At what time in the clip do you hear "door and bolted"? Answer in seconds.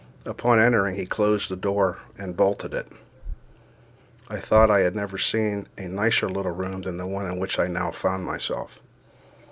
1.55-2.73